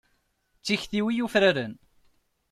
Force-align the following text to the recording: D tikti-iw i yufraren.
D 0.59 0.61
tikti-iw 0.65 1.07
i 1.09 1.13
yufraren. 1.17 1.73